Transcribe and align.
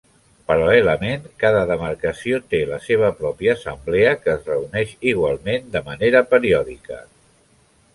Paral·lelament, 0.51 1.27
cada 1.43 1.59
demarcació 1.73 2.41
té 2.55 2.63
la 2.71 2.81
seva 2.87 3.13
pròpia 3.21 3.55
assemblea 3.59 4.17
que 4.25 4.35
es 4.37 4.51
reuneix, 4.55 4.99
igualment, 5.15 5.73
de 5.79 5.87
manera 5.93 6.29
periòdica. 6.37 7.05